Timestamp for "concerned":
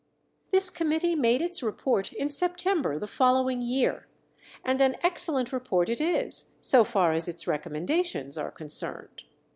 8.49-9.25